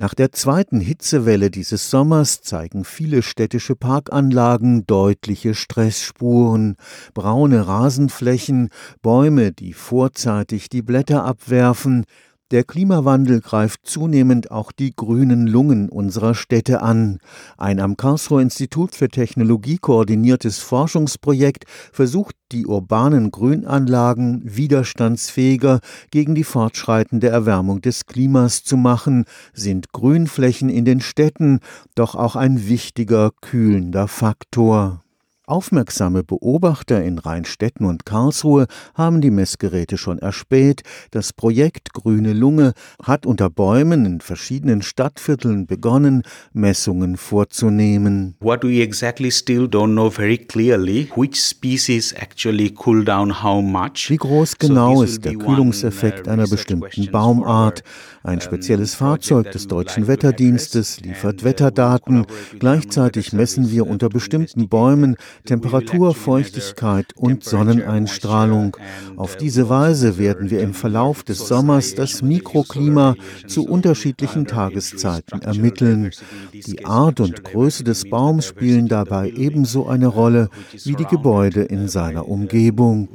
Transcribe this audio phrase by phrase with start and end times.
[0.00, 6.76] Nach der zweiten Hitzewelle dieses Sommers zeigen viele städtische Parkanlagen deutliche Stressspuren.
[7.14, 8.68] Braune Rasenflächen,
[9.02, 12.04] Bäume, die vorzeitig die Blätter abwerfen,
[12.50, 17.18] der Klimawandel greift zunehmend auch die grünen Lungen unserer Städte an.
[17.56, 25.80] Ein am Karlsruher Institut für Technologie koordiniertes Forschungsprojekt versucht, die urbanen Grünanlagen widerstandsfähiger
[26.10, 31.60] gegen die fortschreitende Erwärmung des Klimas zu machen, sind Grünflächen in den Städten
[31.94, 35.02] doch auch ein wichtiger kühlender Faktor.
[35.48, 40.82] Aufmerksame Beobachter in Rheinstetten und Karlsruhe haben die Messgeräte schon erspäht.
[41.10, 48.36] Das Projekt Grüne Lunge hat unter Bäumen in verschiedenen Stadtvierteln begonnen, Messungen vorzunehmen.
[48.40, 54.10] What we exactly still don't know very clearly, which species actually cool down how much.
[54.10, 57.82] Wie groß genau ist der Kühlungseffekt einer bestimmten Baumart?
[58.22, 62.26] Ein spezielles Fahrzeug des deutschen Wetterdienstes liefert Wetterdaten.
[62.58, 68.76] Gleichzeitig messen wir unter bestimmten Bäumen Temperatur, Feuchtigkeit und Sonneneinstrahlung.
[69.16, 73.14] Auf diese Weise werden wir im Verlauf des Sommers das Mikroklima
[73.46, 76.10] zu unterschiedlichen Tageszeiten ermitteln.
[76.52, 80.48] Die Art und Größe des Baums spielen dabei ebenso eine Rolle
[80.84, 83.08] wie die Gebäude in seiner Umgebung.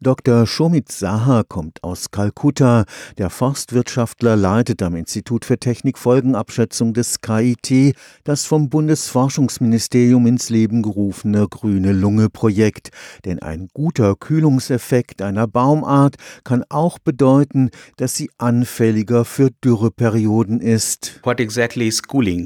[0.00, 0.46] Dr.
[0.46, 2.84] Shomit Saha kommt aus Kalkutta.
[3.18, 7.94] Der Forstwirtschaftler leitet am Institut für Technikfolgenabschätzung des KIT
[8.24, 12.90] das vom Bundesforschungsministerium Forschung ins Leben gerufene Grüne Lunge Projekt.
[13.24, 21.20] Denn ein guter Kühlungseffekt einer Baumart kann auch bedeuten, dass sie anfälliger für Dürreperioden ist.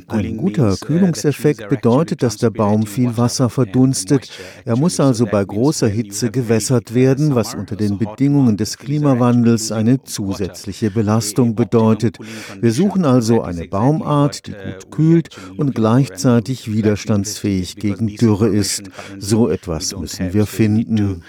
[0.08, 4.30] Ein guter uh, Kühlungseffekt bedeutet, dass der Baum viel Wasser verdunstet.
[4.64, 10.02] Er muss also bei großer Hitze gewässert werden, was unter den Bedingungen des Klimawandels eine
[10.02, 12.18] zusätzliche Belastung bedeutet.
[12.60, 18.84] Wir suchen also eine Baumart, die gut kühlt und gleichzeitig widerstandsfähig anfällig gegen Dürre ist.
[19.18, 21.22] So etwas müssen wir finden.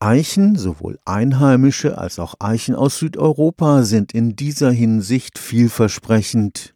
[0.00, 6.72] Eichen, sowohl einheimische als auch Eichen aus Südeuropa, sind in dieser Hinsicht vielversprechend.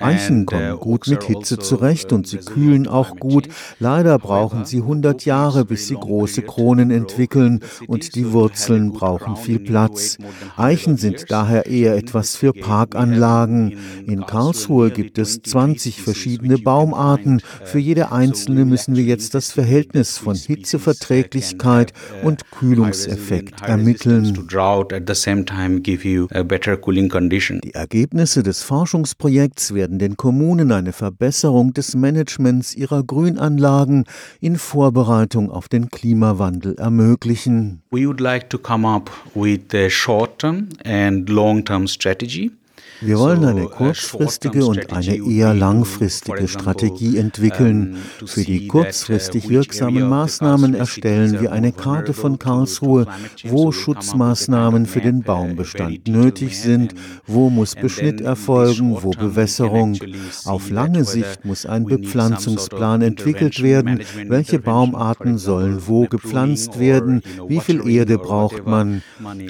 [0.00, 3.48] Eichen kommen uh, gut mit Hitze also, zurecht und sie kühlen auch gut.
[3.78, 9.60] Leider brauchen sie 100 Jahre, bis sie große Kronen entwickeln und die Wurzeln brauchen viel
[9.60, 10.18] Platz.
[10.56, 13.78] Eichen sind daher eher etwas für Parkanlagen.
[14.06, 17.40] In Karlsruhe gibt es 20 verschiedene Baumarten.
[17.64, 24.34] Für jede einzelne müssen wir jetzt das Verhältnis von Hitzeverträglichkeit und Kühlungseffekt ermitteln.
[27.64, 34.04] Die Ergebnisse des Forschungsprojekts werden den Kommunen eine Verbesserung des Managements ihrer Grünanlagen
[34.40, 37.82] in Vorbereitung auf den Klimawandel ermöglichen.
[37.90, 42.52] We would like to come up with a short-term and long-term strategy
[43.00, 47.96] wir wollen eine kurzfristige und eine eher langfristige Strategie entwickeln.
[48.26, 53.06] Für die kurzfristig wirksamen Maßnahmen erstellen wir eine Karte von Karlsruhe,
[53.44, 56.94] wo Schutzmaßnahmen für den Baumbestand nötig sind,
[57.26, 59.96] wo muss Beschnitt erfolgen, wo Bewässerung.
[60.44, 67.60] Auf lange Sicht muss ein Bepflanzungsplan entwickelt werden, welche Baumarten sollen wo gepflanzt werden, wie
[67.60, 69.02] viel Erde braucht man.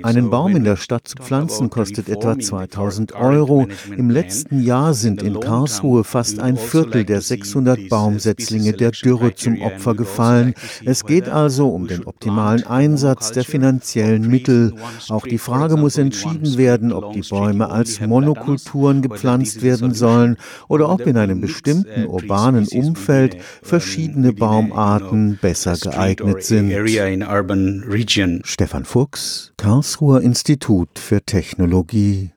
[0.03, 3.30] Einen Baum in der Stadt zu pflanzen kostet etwa 2000 Euro.
[3.31, 3.69] Euro.
[3.97, 9.63] Im letzten Jahr sind in Karlsruhe fast ein Viertel der 600 Baumsetzlinge der Dürre zum
[9.63, 10.55] Opfer gefallen.
[10.85, 14.75] Es geht also um den optimalen Einsatz der finanziellen Mittel.
[15.09, 20.37] Auch die Frage muss entschieden werden, ob die Bäume als Monokulturen gepflanzt werden sollen
[20.69, 26.73] oder ob in einem bestimmten urbanen Umfeld verschiedene Baumarten besser geeignet sind.
[28.45, 32.29] Stefan Fuchs, Karlsruher Institut für Technologie